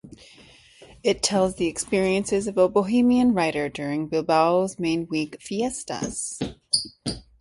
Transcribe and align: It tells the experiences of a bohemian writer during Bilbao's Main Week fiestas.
It 1.03 1.21
tells 1.21 1.57
the 1.57 1.67
experiences 1.67 2.47
of 2.47 2.57
a 2.57 2.67
bohemian 2.67 3.35
writer 3.35 3.69
during 3.69 4.07
Bilbao's 4.07 4.79
Main 4.79 5.05
Week 5.07 5.39
fiestas. 5.39 6.39